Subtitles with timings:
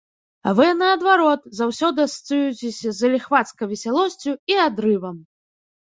[0.51, 5.17] А вы, наадварот, заўсёды асацыюецеся з заліхвацкай весялосцю і адрывам!